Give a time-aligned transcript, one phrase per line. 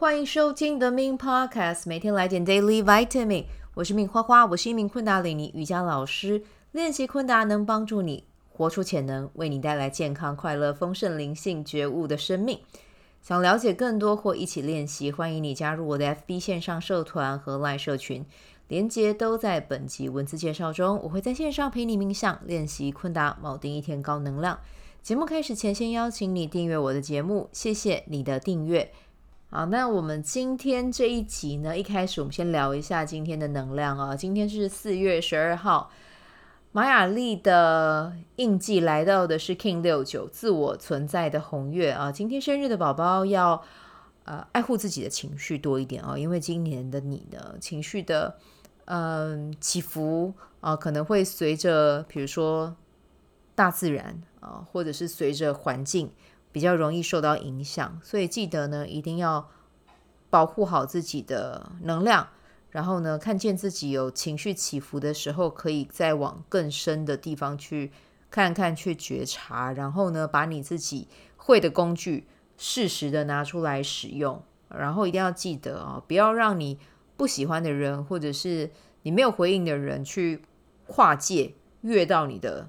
[0.00, 3.44] 欢迎收听 The Min Podcast，每天来点 Daily Vitamin。
[3.74, 6.42] 我是 Min 花花，我是一名昆达里尼瑜伽老师。
[6.72, 12.58] 练习昆达能帮助你活出潜能，为你带来健康、快乐、丰盛、灵性觉悟的生命。
[13.20, 18.24] 想了解更多或一起练习，欢迎你加入我的 FB 线上社团和 LINE 社群，
[18.68, 20.98] 连接都在本集文字介绍中。
[21.02, 24.58] 我会在线上陪你冥想练习昆达，锚定一天高能量。
[25.02, 28.90] 节目开始前，先邀请你订阅我的节目，谢谢你的订阅。
[29.52, 34.14] 好，那我们今天这一集呢，一开始我们先聊一下今天的能量啊。
[34.14, 35.90] 今天是四月十二号，
[36.70, 42.12] 玛雅历的印记来到的是 King 六九，自我存在的红月啊。
[42.12, 43.60] 今天生日的宝宝要
[44.22, 48.36] 呃爱护自己的情绪多一点啊，因为今年的你呢，情绪的
[48.84, 52.76] 嗯、起伏啊，可能会随着比如说
[53.56, 56.08] 大自然啊，或者是随着环境。
[56.52, 59.48] 比较容易受到影响，所以记得呢，一定要
[60.28, 62.28] 保护好自己的能量。
[62.70, 67.90] 然后呢，看见自己有情绪起伏的时候，可以再往更深的地方去
[68.30, 69.72] 看看，去觉察。
[69.72, 74.42] 然后呢，把你自己会的工具适时的拿出来使用。
[74.68, 76.78] 然后一定要记得啊，不要让你
[77.16, 78.70] 不喜欢的人，或者是
[79.02, 80.44] 你没有回应的人，去
[80.86, 82.68] 跨界越到你的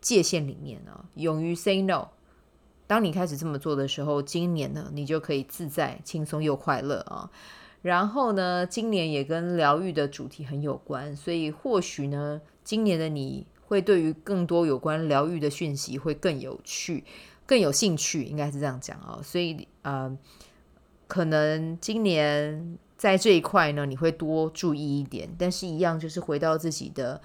[0.00, 1.04] 界限里面啊。
[1.14, 2.08] 勇于 say no。
[2.86, 7.28] 当你开始这么做的时候，今年呢，你就可以自在、轻松又快乐啊。
[7.82, 17.04] 然后呢，今年也跟疗愈的主题很有关，所以或许呢，今年的你会对于更多有关疗愈的讯息会更有趣、
[17.44, 19.20] 更有兴趣，应该是这样讲啊。
[19.22, 20.16] 所以呃，
[21.08, 27.20] 可能今年在这一块呢，你会多注意一点，但是一样就是回到自己的。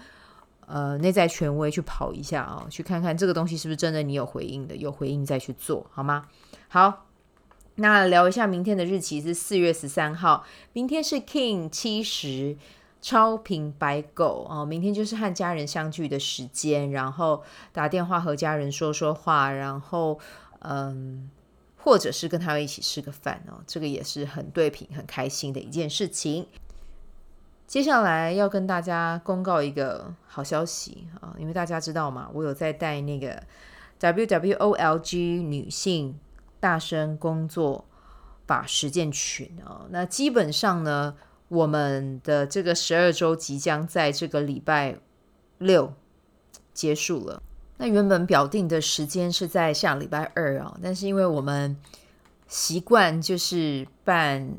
[0.74, 6.30] 呃，内在权威去跑一下啊，去看看这个东西是不是真的你有回应的，有回应再去做好吗？
[6.70, 7.08] 好，
[7.76, 12.56] 那聊一下明天的日期是四月十三号，明天是 King 七十
[13.02, 17.44] 超频白狗哦，明天就是和家人相聚的时间，然后
[17.74, 20.18] 打电话和家人说说话，然后
[20.60, 21.30] 嗯，
[21.76, 26.48] 或者是跟他们一起吃个饭哦，这个也是很对频、很开心的一件事情。
[27.72, 33.42] 接下来要跟大家公告一个好消息啊，因为大家知道嘛，我有在带那个
[33.98, 36.20] WWOLG 女性
[36.60, 37.86] 大声工作
[38.46, 39.86] 法实践群啊。
[39.90, 41.16] 那基本上呢，
[41.48, 44.98] 我们的这个十二周即将在这个礼拜
[45.58, 45.94] 六
[46.74, 47.42] 结束了。
[47.78, 51.78] 那原本表定的时间是在下礼拜二啊，但是因为我们
[52.50, 54.58] 习惯就是办。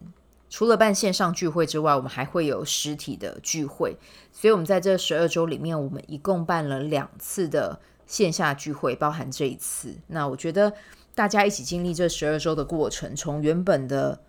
[0.52, 3.96] 除了办线上聚会之外，我们还会有实体的聚会，
[4.30, 9.96] 所以，我们在这十二周里面，我们一共办了两次的线下聚会，包含这一次。
[10.08, 10.74] 那我觉得
[11.14, 14.20] 大家一起经历这十二周的过程，从原本的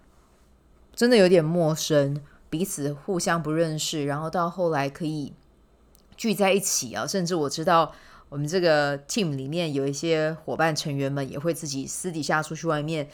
[0.96, 5.34] 真的有点陌生，彼此互相不认识，然后到后来可以
[6.16, 7.92] 聚在一起啊，甚至我知道
[8.30, 13.10] 我们这个 team 里面有一些伙伴成员们也会自己私底下出去外面。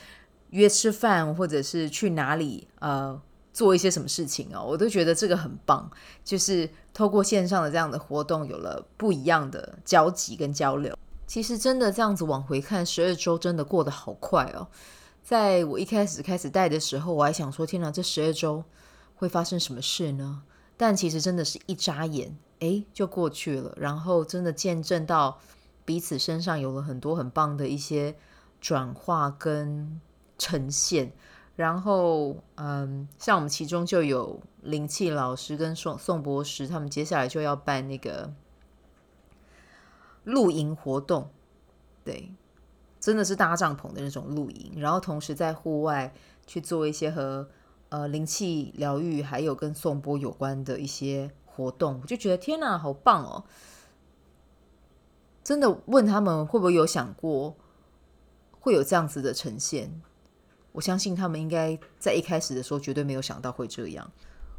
[0.51, 3.19] 约吃饭，或者是去哪里呃
[3.53, 5.89] 做一些什么事情哦，我都觉得这个很棒。
[6.23, 10.97] 就是透过线上的这样的活动，有了不一样的交集跟交流。
[11.27, 14.67] 其实真的这样子往回看，十二周真的过得好快哦。
[15.23, 18.63] 在我一开始开始带的时候，我还想说：天哪，这十二周
[19.15, 20.41] 会发生什么事呢？
[20.75, 23.73] 但其实真的是一眨眼，诶，就过去了。
[23.77, 25.39] 然后真的见证到
[25.85, 28.15] 彼此身上有了很多很棒的一些
[28.59, 30.01] 转化跟。
[30.39, 31.11] 呈现，
[31.55, 38.33] 然后嗯，像我们其中就有灵气老师跟宋宋博士，他们接下来就要办那个
[40.23, 41.29] 露营活动，
[42.03, 42.31] 对，
[42.99, 46.11] 真的是搭帐篷的那种露营，然后同时在户外
[46.47, 47.47] 去做一些和
[47.89, 53.43] 呃灵气疗愈还有跟颂钵有关的一些活动，我就觉得天哪，好棒哦！
[55.43, 57.57] 真的问他们会不会有想过
[58.59, 60.01] 会有这样子的呈现？
[60.71, 64.11] 我相信他们应该在一开始的时候绝对没有想到会这样，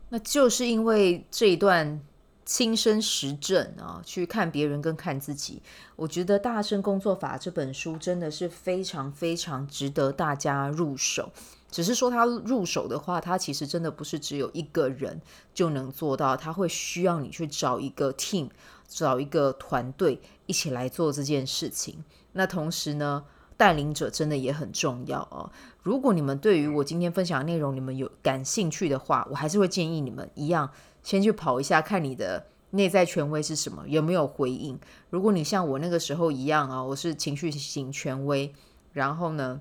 [0.09, 2.01] 那就是因为这一段
[2.45, 5.63] 亲身实证啊，去看别人跟看自己。
[5.95, 11.31] 我觉得《大声工作法》这本书真的是非常非常值得大家入手。
[11.71, 15.21] 只是说他入手的话，他其实真的不是只有一个人
[15.55, 18.49] 就能做到，他会需要你去找一个 team，
[18.89, 22.03] 找一个团队一起来做这件事情。
[22.33, 23.25] 那同时呢，
[23.61, 25.53] 带领者真的也很重要哦。
[25.83, 30.71] 如果你们对于我今天分享的内容，你们有感兴趣的话，我还是会建议你们一样
[31.03, 34.81] 先去跑一下，看你的内在权威是什么，有没有回应。
[35.11, 38.51] 如果你像我那个时候一样啊，我是情绪型权威，
[38.95, 39.61] 然后呢，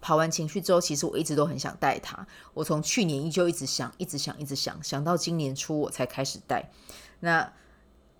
[0.00, 2.26] 跑完情绪之后，其实我一直都很想带他。
[2.52, 6.68] 我从去年依旧一直想，一直想，一直想，想到今年初我才开始带。
[7.20, 7.52] 那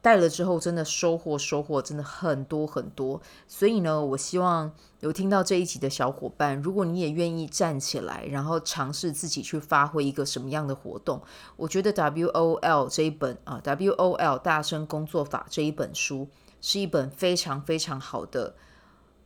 [0.04, 3.22] 带了之后，真的收获收获真的很多很多。
[3.48, 4.70] 所以呢，我希望
[5.00, 11.22] 有听到这一集的小伙伴，如果你也愿意站起来，然后尝试自己去发挥一个什么样的活动，
[11.56, 16.28] 我觉得 W O L 这一本啊，W O L 大声工作法这一本书
[16.60, 18.54] 是一本非常非常好的。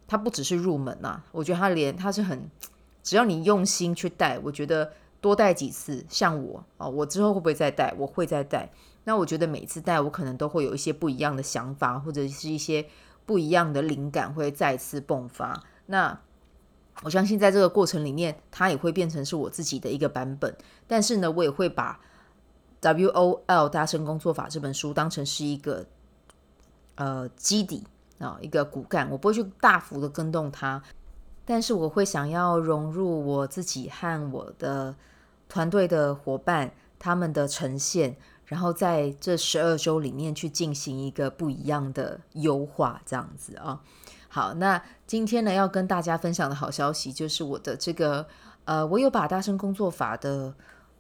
[0.07, 2.49] 它不只是入门呐、啊，我觉得它连它是很，
[3.03, 7.93] 只要你用心去带，我觉得多带几次，像我啊，我之后会不会再带？
[7.99, 8.71] 我会再带。
[9.05, 12.87] 那我觉得每次带，我可能都会有一些不一样的想法，或者是一些
[13.25, 15.63] 不一样的灵感会再次迸发。
[15.87, 16.21] 那
[17.03, 20.57] 我相信在这个过程里面，它也会变成是我自己的一个版本。
[20.87, 22.01] 但是呢，我也会把
[22.81, 25.87] W O L 大声工作法这本书当成是一个
[26.97, 27.85] 呃基底。
[28.19, 30.83] 啊，一个骨干，我不会去大幅的跟动它，
[31.45, 34.93] 但是我会想要融入我自己和我的
[35.49, 38.17] 团队的伙伴他们的呈现，
[38.49, 43.81] 然后在这十二周里面去进行一个不一样的优化，这样子啊。
[44.29, 48.27] 好，那今天呢，要跟大家分享的好消息就是我的这个
[48.65, 50.53] 呃，我有把大声工作法的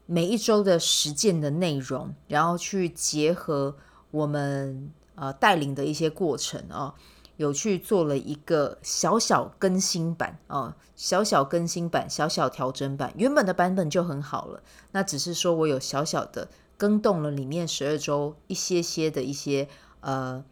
[0.06, 3.76] 每一周的实践的内容，然后去结合
[4.12, 4.92] 我们。
[5.20, 6.94] 呃，带领的一些过程啊、哦，
[7.38, 14.62] 有去做了一个小小更新版、哦，小小更新版，小小调整版，原本的版本就很好了。
[14.92, 16.46] 那只是说我有小小的
[16.78, 19.68] 更动了里面十二周一些些的一些
[20.00, 20.42] 呃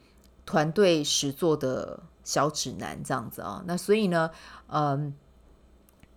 [0.45, 3.65] 团队实作的小指南这样子啊、哦。
[3.67, 4.31] 那所以呢，
[4.67, 5.15] 嗯、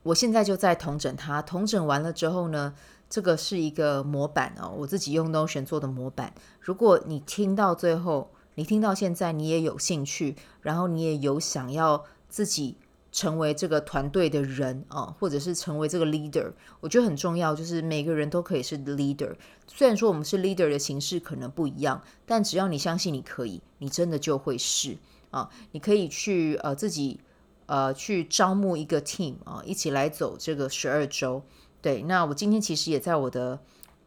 [0.04, 2.74] 我现在就在统整它，统整完了之后呢。
[3.12, 6.32] 这个是一个模板哦，我自己用 Notion 做的模板。
[6.62, 12.78] 如果你听到最后，你听到现在，你也有兴趣，然后你也有想要自己
[13.12, 19.36] 成为这个团队的人啊，或者是成为这个 leader，我觉得很重要，就是每个人都可以是 leader。
[19.68, 24.98] 虽然说我们是 leader 的形式可能不一样，但只要你相信你可以，你真的就会是
[25.32, 25.50] 啊。
[25.72, 27.20] 你可以去呃自己
[27.66, 31.42] 呃去招募一个 team 啊，一起来走这个十二周。
[31.82, 33.60] 对，那我今天其实也在我的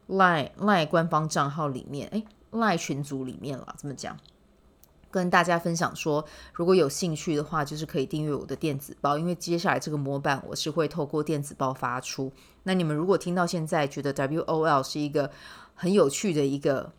[0.08, 2.22] Line Line 官方账号里面，哎
[2.52, 4.18] ，Line 群组里面了，这么讲，
[5.12, 6.24] 跟大家分享说，
[6.54, 12.32] 如果有兴趣的话，就是可以订阅我的电子报，因为接下来这个模板我是会透过电子报发出。
[12.64, 15.30] 那你们如果听到现在觉得 WOL 是一个
[15.74, 16.90] 很有趣的一个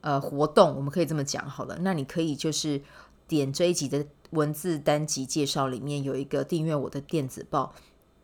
[0.00, 2.82] 呃活动，我们可以这么讲好了，那你可以就是
[3.26, 7.72] 点这一集的文字单集介绍里面有一个订阅我的电子报。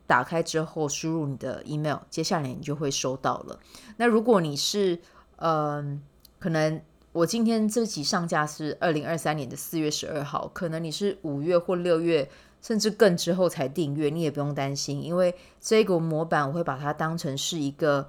[0.06, 3.60] 打开之后，输入你的 email，接下来你就会收到了。
[3.98, 4.98] 那如果你是，
[5.36, 6.02] 嗯、
[6.38, 6.80] 可能
[7.12, 12.28] 我今天这集上架是二零二三年的四月十二号，可能你是五月或六月，
[12.60, 18.06] 甚至更之后才订阅，你也不用担心，因为这个模板我会把它当成是一个，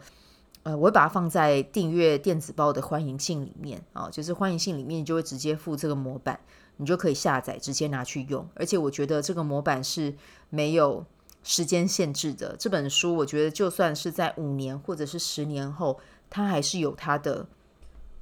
[0.64, 6.38] 呃，我会把它放在订阅电子报的欢迎信里面啊，就是欢迎信里面就会直接附这个模板，
[6.76, 8.46] 你就可以下载，直接拿去用。
[8.54, 10.14] 而且我觉得这个模板是
[10.50, 11.06] 没有。
[11.42, 15.98] 时间限制的这本书，我觉得就算是在五年或者是十年后，
[16.30, 17.48] 它还是有它的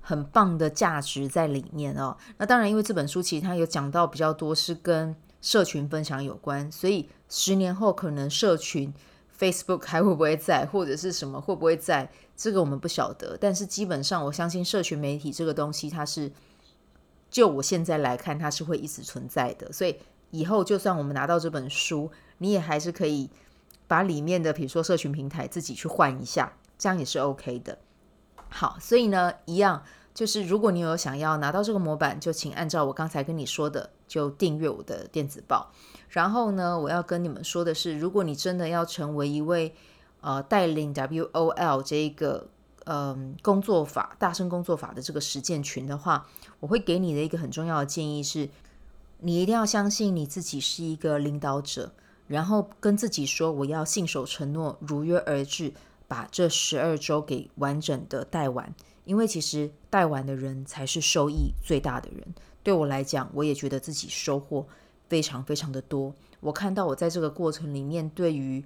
[0.07, 2.15] 很棒的价值在里面哦。
[2.37, 8.93] 那当然，因为这本书其实它有讲到比较多是跟社群分享有关，所以十年后可能社群
[9.37, 13.37] Facebook 还会不会在，或者是什么会不会在，这个我们不晓得。
[13.37, 16.31] 但是基本上，我相信社群媒体这个东西，它是
[17.29, 19.69] 就我现在来看，它是会一直存在的。
[19.73, 19.97] 所以
[20.31, 23.29] 以后就算我们拿到这本书，你也还是可以
[23.89, 27.77] 把里面的，比如说社群平台自己去换一下，这样也是 OK 的。
[28.49, 29.83] 好，所以呢，一样
[30.17, 35.71] 就是如果你有想要拿到这个模板，就请按照我刚才跟你说的，就订阅我的电子报。
[36.09, 39.75] 然后呢，我要跟你们说的是，如果你真的要成为一位
[40.21, 42.47] 呃带领 WOL 这一个
[42.85, 46.25] 嗯、工作法大声工作法的这个实践群的话，
[46.61, 48.49] 我会给你的一个很重要的建议是，
[49.19, 51.91] 你一定要相信你自己是一个领导者。
[52.25, 55.71] 然后跟自己说，我要信守承诺，如约而至，
[56.07, 58.73] 把这十二周给完整的带完。
[59.07, 62.23] 因为其实带完的人才是收益最大的人。
[62.61, 64.67] 对我来讲，我也觉得自己收获
[65.09, 66.13] 非常非常的多。
[66.41, 68.63] 我看到我在这个过程里面，对于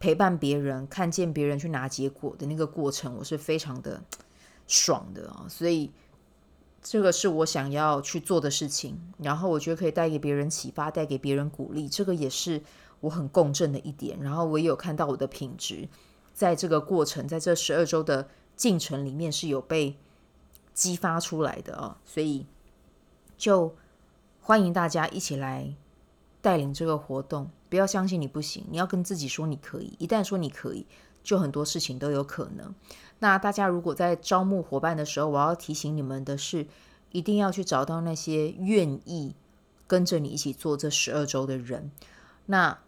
[0.00, 4.02] 陪伴别人、看见别人去拿结果的那个过程，我是非常的
[4.66, 5.44] 爽的啊！
[5.50, 5.90] 所以。
[6.86, 12.60] 这个是我想要去做的事情，然后我觉得可以带给别人启发，带给别人鼓励，这个也是
[13.00, 14.20] 我很共振的一点。
[14.20, 15.88] 然后我也有看到我的品质，
[16.34, 19.96] 在这个过程，在这十二周的进程里面是有被
[20.72, 22.46] 激发出来的啊，所以
[23.36, 23.74] 就
[24.40, 25.74] 欢迎大家一起来
[26.40, 27.50] 带领这个活动。
[27.68, 29.94] 不要相信你不行，你要跟自己说你可以。
[29.98, 30.86] 一旦说你可以，
[31.24, 32.72] 就很多事情都有可能。
[33.18, 36.66] 那大家如果在招募伙伴的时候，我要提醒你们的是，
[37.10, 39.34] 一定要去找到那些愿意
[39.86, 41.90] 跟着你一起做这十二周的人。
[42.46, 42.78] 那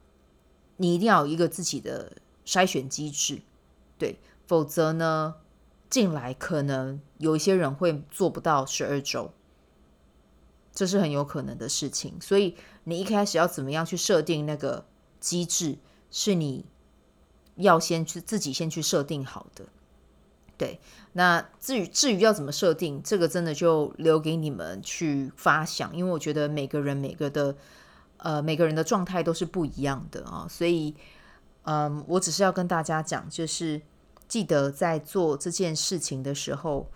[0.76, 2.12] 你一定要有一个自己的
[2.44, 3.40] 筛选机制，
[3.99, 5.37] 对，否则呢，
[5.88, 9.33] 进来可能有一些人会做不到十二周，
[10.73, 12.14] 这是很有可能的事情。
[12.21, 14.85] 所以你一开始要怎么样去设定那个
[15.21, 15.78] 机制，
[16.11, 16.64] 是你
[17.57, 19.66] 要先去自己先去设定好的。
[20.59, 20.81] 对，
[21.12, 27.55] 那至于至于要怎么设定，这个真的就留给你们去发想，因为我觉得每个人每个的
[28.16, 30.95] 呃每个人的状态都是不一样的啊，所以
[31.64, 33.83] 嗯，我只是要跟大家讲，就是
[34.28, 36.90] 记得在做这件事情的时候，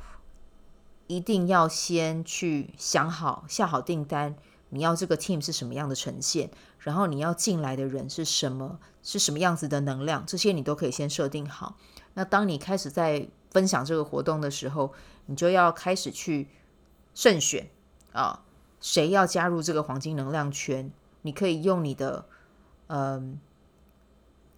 [1.06, 4.36] 一定要先去想好下好订单，
[4.70, 11.76] 你要这个 team 是什么样的呈现，然后你要进来的人是什么是什么样子的能量，这些你都可以先设定好。
[12.14, 14.92] 那当你开始在分享这个活动的时候，
[15.26, 16.48] 你就要开始去
[17.14, 17.68] 慎选
[18.12, 18.44] 啊，
[18.80, 20.90] 谁要加入这个黄金能量圈？
[21.22, 22.26] 你可以用你的
[22.86, 23.38] 嗯、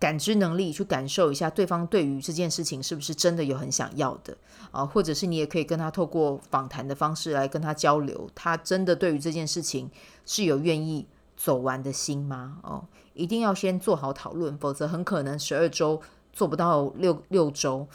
[0.02, 4.36] 感知能力去感受一下对方对于这件事情是不是真的有很想要的
[4.72, 9.88] 啊，或者是你也可以跟他透过访谈的方式来跟他交流，他真的对于这件事情
[10.26, 11.06] 是有愿意
[11.36, 12.58] 走完的心吗？
[12.64, 17.86] 哦，一定要先做好讨论，否则很可能十二周做不到六六周。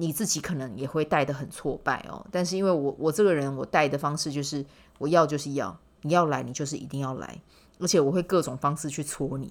[0.00, 4.64] 你自己可能也会带得很挫败哦，但是因为我我这个人我带的方式就是
[4.98, 7.40] 我要就是要，你要来你就是一定要来，
[7.80, 9.50] 而且我会各种方式去戳你，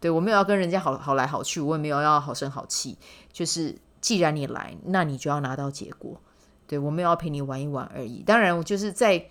[0.00, 2.96] 对，我没有要跟人家好好来好去，我也没有要好声好气，
[3.32, 6.20] 就是既然你来，那你就要拿到结果，
[6.66, 8.22] 对，我没有要陪你玩一玩而已。
[8.22, 9.26] 当然，我就是在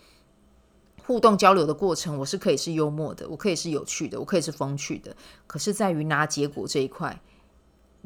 [1.05, 5.15] 互动交流的过程，我是可以是幽默的，我可以是有趣的，我可以是风趣的，
[5.47, 7.19] 可是在于拿结果这一块。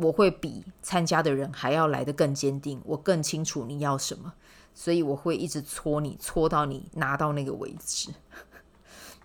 [0.01, 4.31] 我会比参加的人还要来得更坚定，我更清楚你要什么，
[4.73, 8.09] 所以我会一直搓你，搓到你拿到那个为止。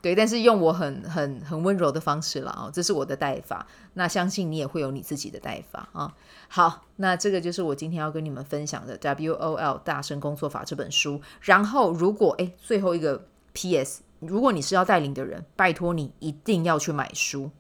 [0.04, 3.66] 对，但是用我很很很温柔的方式了啊，这是我的带法。
[3.94, 6.14] 那相信你也会有你自己的带法啊。
[6.46, 11.22] 好，那这个就是我今天要跟你们分享的《WOL 大声工作法》这本书。
[11.40, 17.50] 然后，如果诶，最后一个 PS，如果你是要带领的人，拜托你一定要去买书。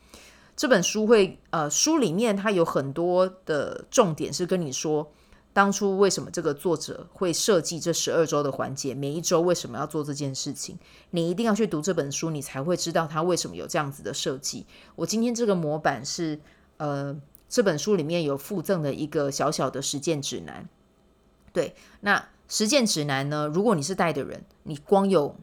[0.54, 5.10] 这本书会，呃，书里面它有很多的重点是跟你说，
[5.54, 10.76] 当初为什么这个作者会设计这十二周的环节，每一周为什么要做这件事情，
[11.10, 14.66] 你一定要去读这本书，你才会知道他为什么有这样子的设计。
[14.96, 16.40] 我今天这个模板是，
[16.78, 17.16] 呃，
[17.48, 20.68] 这本书里面有附赠的一个小小的实践指南。
[21.52, 25.36] 对，那实践指南呢，如果你是带的人，你光有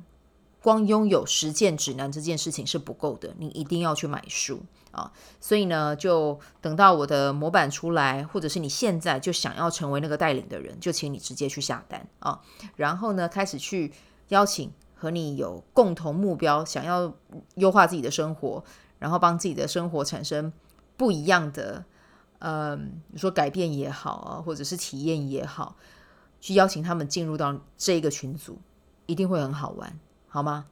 [0.62, 4.60] 光拥有实践指南这件事情是不够的，你一定要去买书。
[4.92, 12.42] 啊，所以呢，就等到我的模板出来，或者是你现在就想要成为那个带领的人，就请你直接去下单啊。
[12.76, 13.92] 然后呢，开始去
[14.30, 17.14] 邀请和你有共同目标，想要
[17.56, 18.64] 优化自己的生活，
[19.00, 20.52] 然后帮自己的生活产生
[20.98, 21.86] 不一样的，
[22.40, 25.76] 嗯，说改变也好啊，或者是体验也好，
[26.40, 28.60] 去邀请他们进入到这一个群组，
[29.06, 30.66] 一定会很好玩，好吗？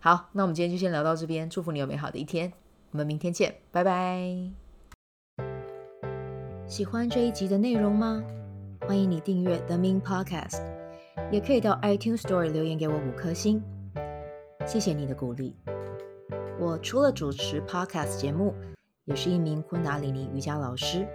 [0.00, 2.52] 好，那我们今天就先聊到这边，祝福你有美好的一天。
[2.96, 4.26] 我们明天见，拜拜。
[6.66, 8.24] 喜欢这一集的内容吗？
[8.86, 10.62] 欢迎你订阅 The Min Podcast，
[11.30, 13.62] 也可以到 iTunes Store 留言给我五颗星，
[14.64, 15.54] 谢谢你的鼓励。
[16.58, 18.54] 我除了主持 Podcast 节目，
[19.04, 21.06] 也是一名昆达里尼瑜伽老师。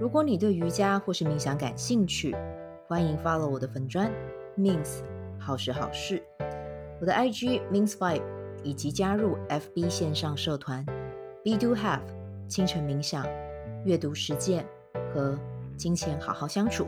[0.00, 2.34] 如果你对瑜伽或是冥想感兴趣，
[2.88, 4.10] 欢迎 follow 我的粉专
[4.56, 5.02] Mins
[5.38, 6.22] 好时好事，
[6.98, 8.22] 我的 IG Mins Five。
[8.64, 10.84] 以及加入 FB 线上社团
[11.44, 12.00] Be Do Have
[12.48, 13.24] 清晨冥想、
[13.84, 14.66] 阅读实践
[15.12, 15.38] 和
[15.76, 16.86] 金钱好好相处。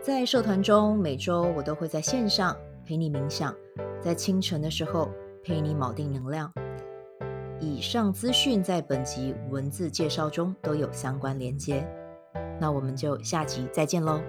[0.00, 3.54] 在社团中，每周我都会在线上陪你冥想，
[4.00, 5.10] 在清晨的时候
[5.44, 6.50] 陪你锚定能量。
[7.60, 11.86] 以上资讯在本集文字介绍中都有相关连接。
[12.60, 14.20] 那我们就下集再见喽。